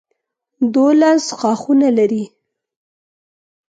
دولس 0.75 1.23
ښاخونه 1.39 1.89
لري. 1.97 2.23